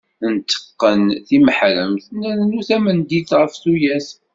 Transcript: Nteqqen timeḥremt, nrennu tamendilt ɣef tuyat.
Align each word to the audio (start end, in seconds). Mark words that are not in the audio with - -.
Nteqqen 0.35 1.01
timeḥremt, 1.27 2.03
nrennu 2.19 2.59
tamendilt 2.67 3.31
ɣef 3.39 3.53
tuyat. 3.63 4.07